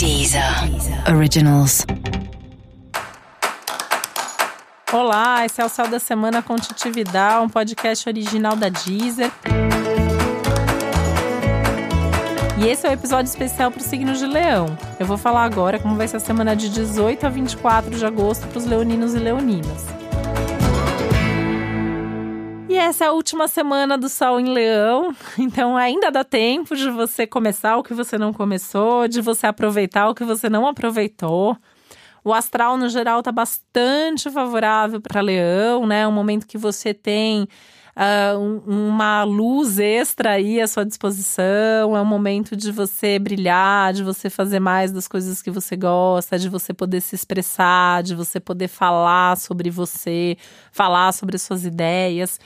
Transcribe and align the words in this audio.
Deezer 0.00 0.42
Originals. 1.14 1.84
Olá, 4.90 5.44
esse 5.44 5.60
é 5.60 5.64
o 5.66 5.68
Céu 5.68 5.88
da 5.88 5.98
Semana 5.98 6.40
com 6.40 6.56
Titi 6.56 6.90
Vidal, 6.90 7.44
um 7.44 7.50
podcast 7.50 8.08
original 8.08 8.56
da 8.56 8.70
Deezer. 8.70 9.30
E 12.58 12.66
esse 12.66 12.86
é 12.86 12.88
o 12.88 12.92
um 12.92 12.94
episódio 12.94 13.28
especial 13.28 13.70
para 13.70 13.82
o 13.82 13.84
signo 13.84 14.14
de 14.14 14.24
Leão. 14.24 14.74
Eu 14.98 15.04
vou 15.04 15.18
falar 15.18 15.44
agora 15.44 15.78
como 15.78 15.94
vai 15.96 16.08
ser 16.08 16.16
a 16.16 16.20
semana 16.20 16.56
de 16.56 16.70
18 16.70 17.26
a 17.26 17.28
24 17.28 17.90
de 17.90 18.06
agosto 18.06 18.46
para 18.46 18.56
os 18.56 18.64
leoninos 18.64 19.14
e 19.14 19.18
leoninas. 19.18 19.99
E 22.70 22.76
essa 22.78 23.04
é 23.04 23.08
a 23.08 23.12
última 23.12 23.48
semana 23.48 23.98
do 23.98 24.08
Sol 24.08 24.38
em 24.38 24.44
Leão, 24.44 25.12
então 25.36 25.76
ainda 25.76 26.08
dá 26.08 26.22
tempo 26.22 26.76
de 26.76 26.88
você 26.88 27.26
começar 27.26 27.76
o 27.76 27.82
que 27.82 27.92
você 27.92 28.16
não 28.16 28.32
começou, 28.32 29.08
de 29.08 29.20
você 29.20 29.48
aproveitar 29.48 30.08
o 30.08 30.14
que 30.14 30.22
você 30.22 30.48
não 30.48 30.64
aproveitou. 30.64 31.56
O 32.22 32.32
astral, 32.32 32.76
no 32.76 32.88
geral, 32.88 33.18
está 33.18 33.32
bastante 33.32 34.30
favorável 34.30 35.00
para 35.00 35.20
Leão, 35.20 35.84
né? 35.84 36.06
Um 36.06 36.12
momento 36.12 36.46
que 36.46 36.56
você 36.56 36.94
tem 36.94 37.48
uh, 38.00 38.62
uma 38.66 39.22
luz 39.24 39.78
extra 39.78 40.32
aí 40.32 40.60
à 40.60 40.66
sua 40.66 40.84
disposição, 40.84 41.96
é 41.96 42.00
um 42.00 42.04
momento 42.04 42.56
de 42.56 42.72
você 42.72 43.18
brilhar, 43.18 43.92
de 43.92 44.02
você 44.02 44.30
fazer 44.30 44.58
mais 44.58 44.90
das 44.90 45.06
coisas 45.06 45.42
que 45.42 45.50
você 45.50 45.76
gosta, 45.76 46.38
de 46.38 46.48
você 46.48 46.72
poder 46.72 47.00
se 47.02 47.14
expressar, 47.14 48.02
de 48.02 48.14
você 48.14 48.40
poder 48.40 48.68
falar 48.68 49.36
sobre 49.36 49.70
você, 49.70 50.36
falar 50.72 51.12
sobre 51.12 51.36
suas 51.38 51.64
ideias. 51.64 52.40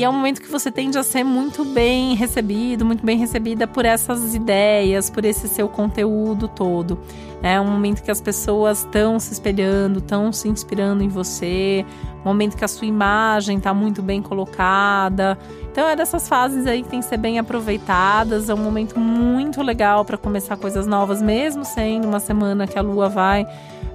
E 0.00 0.04
é 0.04 0.08
um 0.08 0.14
momento 0.14 0.40
que 0.40 0.50
você 0.50 0.70
tende 0.70 0.96
a 0.96 1.02
ser 1.02 1.22
muito 1.22 1.62
bem 1.62 2.14
recebido, 2.14 2.86
muito 2.86 3.04
bem 3.04 3.18
recebida 3.18 3.66
por 3.66 3.84
essas 3.84 4.34
ideias, 4.34 5.10
por 5.10 5.26
esse 5.26 5.46
seu 5.46 5.68
conteúdo 5.68 6.48
todo. 6.48 6.98
É 7.42 7.60
um 7.60 7.66
momento 7.66 8.02
que 8.02 8.10
as 8.10 8.18
pessoas 8.18 8.78
estão 8.78 9.20
se 9.20 9.34
espelhando, 9.34 9.98
estão 9.98 10.32
se 10.32 10.48
inspirando 10.48 11.04
em 11.04 11.08
você, 11.08 11.84
um 12.24 12.28
momento 12.28 12.56
que 12.56 12.64
a 12.64 12.68
sua 12.68 12.86
imagem 12.86 13.58
está 13.58 13.74
muito 13.74 14.00
bem 14.00 14.22
colocada. 14.22 15.36
Então 15.70 15.86
é 15.86 15.94
dessas 15.94 16.26
fases 16.26 16.66
aí 16.66 16.82
que 16.82 16.88
tem 16.88 17.00
que 17.00 17.06
ser 17.06 17.18
bem 17.18 17.38
aproveitadas. 17.38 18.48
É 18.48 18.54
um 18.54 18.64
momento 18.64 18.98
muito 18.98 19.60
legal 19.60 20.02
para 20.02 20.16
começar 20.16 20.56
coisas 20.56 20.86
novas, 20.86 21.20
mesmo 21.20 21.62
sendo 21.62 22.08
uma 22.08 22.20
semana 22.20 22.66
que 22.66 22.78
a 22.78 22.82
lua 22.82 23.10
vai 23.10 23.46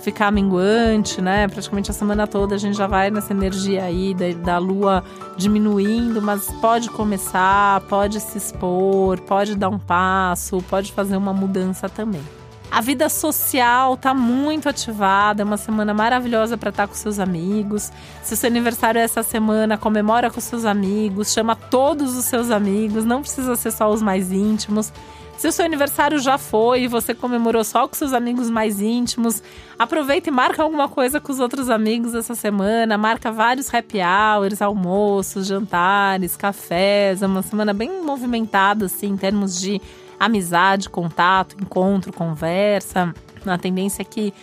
ficar 0.00 0.30
minguante, 0.30 1.20
né? 1.20 1.46
Praticamente 1.46 1.90
a 1.90 1.94
semana 1.94 2.26
toda 2.26 2.54
a 2.54 2.58
gente 2.58 2.76
já 2.76 2.86
vai 2.86 3.10
nessa 3.10 3.32
energia 3.32 3.84
aí 3.84 4.14
da, 4.14 4.32
da 4.32 4.58
lua 4.58 5.04
diminuindo, 5.36 6.20
mas 6.20 6.50
pode 6.60 6.90
começar, 6.90 7.80
pode 7.82 8.18
se 8.20 8.38
expor, 8.38 9.20
pode 9.20 9.54
dar 9.54 9.68
um 9.68 9.78
passo, 9.78 10.62
pode 10.68 10.92
fazer 10.92 11.16
uma 11.16 11.32
mudança 11.32 11.88
também. 11.88 12.22
A 12.70 12.80
vida 12.80 13.08
social 13.08 13.96
tá 13.96 14.14
muito 14.14 14.68
ativada, 14.68 15.42
é 15.42 15.44
uma 15.44 15.56
semana 15.56 15.92
maravilhosa 15.92 16.56
para 16.56 16.70
estar 16.70 16.84
tá 16.84 16.88
com 16.88 16.94
seus 16.94 17.18
amigos. 17.18 17.90
Se 18.22 18.34
o 18.34 18.36
seu 18.36 18.48
aniversário 18.48 19.00
é 19.00 19.02
essa 19.02 19.24
semana, 19.24 19.76
comemora 19.76 20.30
com 20.30 20.40
seus 20.40 20.64
amigos, 20.64 21.32
chama 21.32 21.56
todos 21.56 22.16
os 22.16 22.26
seus 22.26 22.48
amigos, 22.48 23.04
não 23.04 23.22
precisa 23.22 23.56
ser 23.56 23.72
só 23.72 23.90
os 23.90 24.00
mais 24.00 24.30
íntimos. 24.30 24.92
Se 25.40 25.48
o 25.48 25.52
seu 25.52 25.64
aniversário 25.64 26.18
já 26.18 26.36
foi 26.36 26.82
e 26.82 26.86
você 26.86 27.14
comemorou 27.14 27.64
só 27.64 27.88
com 27.88 27.94
seus 27.94 28.12
amigos 28.12 28.50
mais 28.50 28.78
íntimos, 28.78 29.42
aproveita 29.78 30.28
e 30.28 30.30
marca 30.30 30.62
alguma 30.62 30.86
coisa 30.86 31.18
com 31.18 31.32
os 31.32 31.40
outros 31.40 31.70
amigos 31.70 32.14
essa 32.14 32.34
semana. 32.34 32.98
Marca 32.98 33.32
vários 33.32 33.72
happy 33.72 34.00
hours, 34.02 34.60
almoços, 34.60 35.46
jantares, 35.46 36.36
cafés. 36.36 37.22
É 37.22 37.26
uma 37.26 37.40
semana 37.40 37.72
bem 37.72 38.02
movimentada, 38.04 38.84
assim, 38.84 39.06
em 39.06 39.16
termos 39.16 39.58
de 39.58 39.80
amizade, 40.18 40.90
contato, 40.90 41.56
encontro, 41.58 42.12
conversa. 42.12 43.14
A 43.46 43.56
tendência 43.56 44.02
é 44.02 44.04
que 44.04 44.34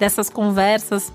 dessas 0.00 0.28
conversas 0.28 1.12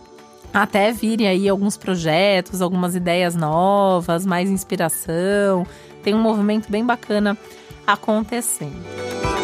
até 0.54 0.94
virem 0.94 1.28
aí 1.28 1.50
alguns 1.50 1.76
projetos, 1.76 2.62
algumas 2.62 2.96
ideias 2.96 3.36
novas, 3.36 4.26
mais 4.26 4.50
inspiração. 4.50 5.68
Tem 6.02 6.16
um 6.16 6.22
movimento 6.22 6.72
bem 6.72 6.86
bacana 6.86 7.38
acontecendo. 7.86 9.34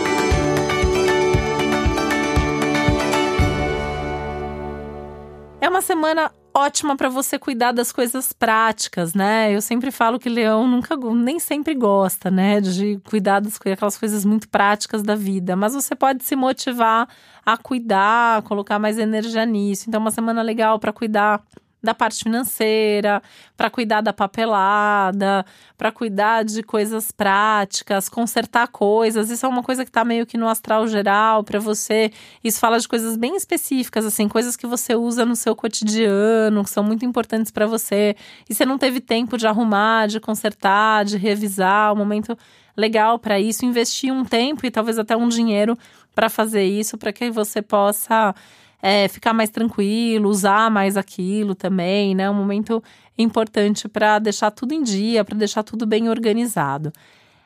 É 5.61 5.69
uma 5.69 5.81
semana 5.81 6.31
ótima 6.51 6.97
para 6.97 7.07
você 7.07 7.37
cuidar 7.37 7.71
das 7.71 7.91
coisas 7.91 8.33
práticas, 8.33 9.13
né? 9.13 9.55
Eu 9.55 9.61
sempre 9.61 9.91
falo 9.91 10.17
que 10.17 10.27
leão 10.27 10.67
nunca 10.67 10.97
nem 10.97 11.37
sempre 11.37 11.75
gosta, 11.75 12.31
né, 12.31 12.59
de 12.59 12.99
cuidar 13.07 13.39
das 13.39 13.57
aquelas 13.63 13.95
coisas 13.95 14.25
muito 14.25 14.49
práticas 14.49 15.03
da 15.03 15.13
vida, 15.13 15.55
mas 15.55 15.75
você 15.75 15.95
pode 15.95 16.23
se 16.23 16.35
motivar 16.35 17.07
a 17.45 17.55
cuidar, 17.57 18.41
colocar 18.41 18.79
mais 18.79 18.97
energia 18.97 19.45
nisso. 19.45 19.85
Então 19.87 19.99
é 19.99 20.03
uma 20.03 20.09
semana 20.09 20.41
legal 20.41 20.79
para 20.79 20.91
cuidar 20.91 21.43
da 21.81 21.93
parte 21.93 22.23
financeira, 22.23 23.21
para 23.57 23.69
cuidar 23.69 24.01
da 24.01 24.13
papelada, 24.13 25.45
para 25.77 25.91
cuidar 25.91 26.43
de 26.43 26.61
coisas 26.61 27.11
práticas, 27.11 28.07
consertar 28.07 28.67
coisas. 28.67 29.29
Isso 29.29 29.45
é 29.45 29.49
uma 29.49 29.63
coisa 29.63 29.83
que 29.83 29.89
está 29.89 30.05
meio 30.05 30.25
que 30.25 30.37
no 30.37 30.47
astral 30.47 30.87
geral 30.87 31.43
para 31.43 31.59
você. 31.59 32.11
Isso 32.43 32.59
fala 32.59 32.79
de 32.79 32.87
coisas 32.87 33.17
bem 33.17 33.35
específicas, 33.35 34.05
assim, 34.05 34.27
coisas 34.27 34.55
que 34.55 34.67
você 34.67 34.95
usa 34.95 35.25
no 35.25 35.35
seu 35.35 35.55
cotidiano, 35.55 36.63
que 36.63 36.69
são 36.69 36.83
muito 36.83 37.05
importantes 37.05 37.51
para 37.51 37.65
você. 37.65 38.15
E 38.49 38.53
você 38.53 38.65
não 38.65 38.77
teve 38.77 38.99
tempo 38.99 39.37
de 39.37 39.47
arrumar, 39.47 40.07
de 40.07 40.19
consertar, 40.19 41.03
de 41.05 41.17
revisar, 41.17 41.93
um 41.93 41.97
momento 41.97 42.37
legal 42.75 43.19
para 43.19 43.39
isso, 43.39 43.65
investir 43.65 44.13
um 44.13 44.23
tempo 44.23 44.65
e 44.65 44.71
talvez 44.71 44.97
até 44.97 45.15
um 45.15 45.27
dinheiro 45.27 45.77
para 46.13 46.29
fazer 46.29 46.63
isso, 46.63 46.97
para 46.97 47.11
que 47.11 47.29
você 47.29 47.61
possa 47.61 48.33
é, 48.81 49.07
ficar 49.07 49.33
mais 49.33 49.49
tranquilo, 49.49 50.29
usar 50.29 50.71
mais 50.71 50.97
aquilo 50.97 51.53
também, 51.53 52.15
né? 52.15 52.29
Um 52.29 52.33
momento 52.33 52.83
importante 53.17 53.87
para 53.87 54.19
deixar 54.19 54.51
tudo 54.51 54.73
em 54.73 54.81
dia, 54.81 55.23
para 55.23 55.37
deixar 55.37 55.63
tudo 55.63 55.85
bem 55.85 56.09
organizado. 56.09 56.91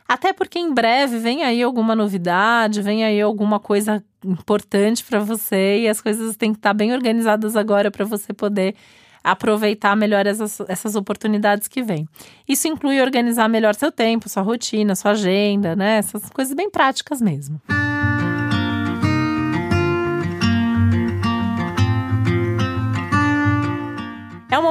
Até 0.08 0.32
porque 0.32 0.60
em 0.60 0.74
breve 0.74 1.18
vem 1.18 1.44
aí 1.44 1.64
alguma 1.64 1.96
novidade, 1.96 2.82
vem 2.82 3.04
aí 3.04 3.20
alguma 3.20 3.60
coisa 3.60 4.04
importante 4.24 5.04
para 5.04 5.20
você 5.20 5.80
e 5.80 5.90
as 5.90 6.00
coisas 6.00 6.36
têm 6.36 6.52
que 6.52 6.60
estar 6.60 6.70
tá 6.70 6.74
bem 6.74 6.94
organizadas 6.94 7.56
agora 7.56 7.90
para 7.90 8.06
você 8.06 8.32
poder 8.32 8.76
aproveitar 9.24 9.96
melhor 9.96 10.28
essas, 10.28 10.60
essas 10.68 10.96
oportunidades 10.96 11.68
que 11.68 11.82
vêm. 11.82 12.08
Isso 12.48 12.68
inclui 12.68 13.02
organizar 13.02 13.50
melhor 13.50 13.74
seu 13.74 13.92
tempo, 13.92 14.30
sua 14.30 14.44
rotina, 14.44 14.96
sua 14.96 15.12
agenda, 15.12 15.76
né? 15.76 15.98
Essas 15.98 16.30
coisas 16.30 16.54
bem 16.54 16.70
práticas 16.70 17.20
mesmo. 17.20 17.60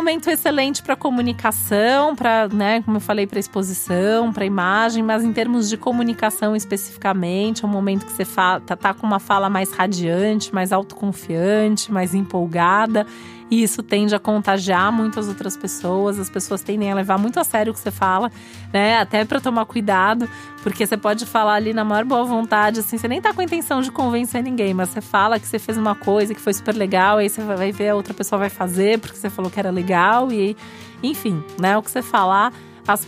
Momento 0.04 0.28
excelente 0.28 0.82
para 0.82 0.94
comunicação, 0.94 2.14
para, 2.14 2.46
né, 2.48 2.82
como 2.82 2.98
eu 2.98 3.00
falei, 3.00 3.26
para 3.26 3.38
exposição, 3.40 4.34
para 4.34 4.44
imagem, 4.44 5.02
mas 5.02 5.24
em 5.24 5.32
termos 5.32 5.66
de 5.70 5.78
comunicação 5.78 6.54
especificamente, 6.54 7.64
é 7.64 7.66
um 7.66 7.70
momento 7.70 8.04
que 8.04 8.12
você 8.12 8.26
tá, 8.26 8.76
tá 8.76 8.92
com 8.92 9.06
uma 9.06 9.18
fala 9.18 9.48
mais 9.48 9.72
radiante, 9.72 10.54
mais 10.54 10.72
autoconfiante, 10.72 11.90
mais 11.90 12.14
empolgada. 12.14 13.06
E 13.50 13.62
isso 13.62 13.82
tende 13.82 14.14
a 14.14 14.18
contagiar 14.18 14.90
muitas 14.90 15.28
outras 15.28 15.56
pessoas, 15.56 16.18
as 16.18 16.30
pessoas 16.30 16.62
tendem 16.62 16.90
a 16.90 16.94
levar 16.94 17.18
muito 17.18 17.38
a 17.38 17.44
sério 17.44 17.72
o 17.72 17.74
que 17.74 17.80
você 17.80 17.90
fala, 17.90 18.32
né? 18.72 18.98
Até 18.98 19.24
para 19.24 19.40
tomar 19.40 19.66
cuidado, 19.66 20.28
porque 20.62 20.86
você 20.86 20.96
pode 20.96 21.26
falar 21.26 21.54
ali 21.54 21.74
na 21.74 21.84
maior 21.84 22.04
boa 22.04 22.24
vontade, 22.24 22.80
assim, 22.80 22.96
você 22.96 23.06
nem 23.06 23.20
tá 23.20 23.34
com 23.34 23.42
a 23.42 23.44
intenção 23.44 23.82
de 23.82 23.90
convencer 23.92 24.42
ninguém, 24.42 24.72
mas 24.72 24.88
você 24.88 25.00
fala 25.00 25.38
que 25.38 25.46
você 25.46 25.58
fez 25.58 25.76
uma 25.76 25.94
coisa 25.94 26.34
que 26.34 26.40
foi 26.40 26.54
super 26.54 26.74
legal, 26.74 27.18
aí 27.18 27.28
você 27.28 27.42
vai 27.42 27.70
ver 27.70 27.90
a 27.90 27.94
outra 27.94 28.14
pessoa 28.14 28.38
vai 28.38 28.50
fazer 28.50 28.98
porque 28.98 29.16
você 29.16 29.28
falou 29.28 29.50
que 29.50 29.60
era 29.60 29.70
legal 29.70 30.32
e 30.32 30.56
enfim, 31.02 31.44
né? 31.60 31.76
O 31.76 31.82
que 31.82 31.90
você 31.90 32.00
falar 32.00 32.52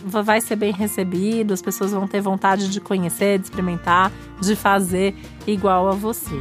vai 0.03 0.41
ser 0.41 0.55
bem 0.55 0.71
recebido, 0.71 1.53
as 1.53 1.61
pessoas 1.61 1.91
vão 1.91 2.07
ter 2.07 2.21
vontade 2.21 2.69
de 2.69 2.79
conhecer, 2.79 3.37
de 3.37 3.45
experimentar, 3.45 4.11
de 4.41 4.55
fazer 4.55 5.15
igual 5.45 5.87
a 5.87 5.91
você. 5.91 6.35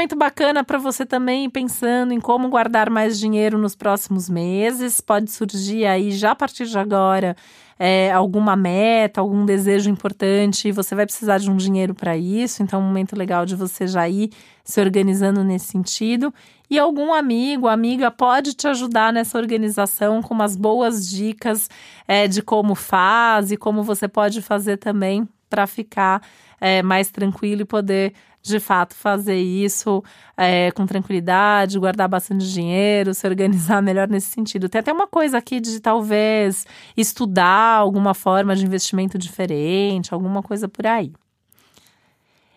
Momento 0.00 0.16
bacana 0.16 0.64
para 0.64 0.78
você 0.78 1.04
também 1.04 1.50
pensando 1.50 2.14
em 2.14 2.20
como 2.20 2.48
guardar 2.48 2.88
mais 2.88 3.18
dinheiro 3.18 3.58
nos 3.58 3.76
próximos 3.76 4.30
meses. 4.30 4.98
Pode 4.98 5.30
surgir 5.30 5.84
aí 5.84 6.10
já 6.10 6.30
a 6.30 6.34
partir 6.34 6.64
de 6.64 6.78
agora 6.78 7.36
é, 7.78 8.10
alguma 8.10 8.56
meta, 8.56 9.20
algum 9.20 9.44
desejo 9.44 9.90
importante 9.90 10.68
e 10.68 10.72
você 10.72 10.94
vai 10.94 11.04
precisar 11.04 11.36
de 11.36 11.50
um 11.50 11.56
dinheiro 11.56 11.94
para 11.94 12.16
isso. 12.16 12.62
Então, 12.62 12.80
é 12.80 12.82
um 12.82 12.86
momento 12.86 13.14
legal 13.14 13.44
de 13.44 13.54
você 13.54 13.86
já 13.86 14.08
ir 14.08 14.30
se 14.64 14.80
organizando 14.80 15.44
nesse 15.44 15.66
sentido. 15.66 16.32
E 16.70 16.78
algum 16.78 17.12
amigo, 17.12 17.68
amiga 17.68 18.10
pode 18.10 18.54
te 18.54 18.66
ajudar 18.68 19.12
nessa 19.12 19.36
organização 19.36 20.22
com 20.22 20.32
umas 20.32 20.56
boas 20.56 21.10
dicas 21.10 21.68
é, 22.08 22.26
de 22.26 22.40
como 22.40 22.74
faz 22.74 23.52
e 23.52 23.56
como 23.58 23.82
você 23.82 24.08
pode 24.08 24.40
fazer 24.40 24.78
também 24.78 25.28
para 25.50 25.66
ficar 25.66 26.22
é, 26.60 26.82
mais 26.82 27.10
tranquilo 27.10 27.62
e 27.62 27.64
poder 27.64 28.14
de 28.42 28.58
fato 28.58 28.94
fazer 28.94 29.36
isso 29.36 30.02
é, 30.36 30.70
com 30.70 30.86
tranquilidade, 30.86 31.78
guardar 31.78 32.08
bastante 32.08 32.50
dinheiro, 32.50 33.12
se 33.12 33.26
organizar 33.26 33.82
melhor 33.82 34.08
nesse 34.08 34.28
sentido. 34.28 34.68
Tem 34.68 34.78
até 34.78 34.92
uma 34.92 35.06
coisa 35.06 35.36
aqui 35.36 35.60
de 35.60 35.80
talvez 35.80 36.66
estudar 36.96 37.76
alguma 37.76 38.14
forma 38.14 38.56
de 38.56 38.64
investimento 38.64 39.18
diferente, 39.18 40.14
alguma 40.14 40.42
coisa 40.42 40.68
por 40.68 40.86
aí. 40.86 41.12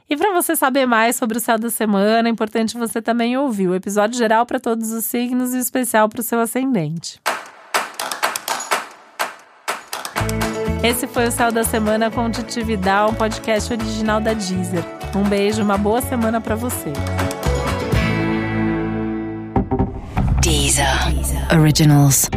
E 0.09 0.15
para 0.15 0.33
você 0.33 0.55
saber 0.55 0.85
mais 0.85 1.15
sobre 1.15 1.37
o 1.37 1.41
céu 1.41 1.57
da 1.57 1.69
semana, 1.69 2.29
é 2.29 2.31
importante 2.31 2.77
você 2.77 3.01
também 3.01 3.35
ouvir 3.35 3.67
o 3.67 3.75
episódio 3.75 4.17
geral 4.17 4.45
para 4.45 4.59
todos 4.59 4.91
os 4.91 5.05
signos 5.05 5.53
e 5.53 5.57
especial 5.57 6.07
para 6.07 6.19
o 6.19 6.23
seu 6.23 6.39
ascendente. 6.39 7.19
Esse 10.83 11.07
foi 11.07 11.29
o 11.29 11.31
Céu 11.31 11.49
da 11.49 11.63
Semana 11.63 12.11
com 12.11 12.29
Titi 12.29 12.61
Vidal, 12.61 13.11
um 13.11 13.13
podcast 13.13 13.71
original 13.71 14.19
da 14.19 14.33
Deezer. 14.33 14.83
Um 15.15 15.23
beijo, 15.23 15.63
uma 15.63 15.77
boa 15.77 16.01
semana 16.01 16.41
para 16.41 16.55
você. 16.55 16.91
Deezer. 20.41 20.85
Originals. 21.57 22.29